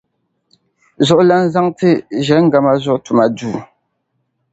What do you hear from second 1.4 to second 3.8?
zaŋ ti Ʒe-Ngama Zuɣu Tumaduu.